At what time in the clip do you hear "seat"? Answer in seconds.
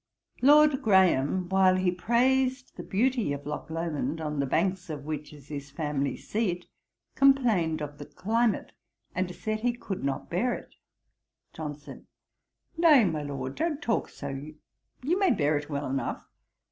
6.17-6.65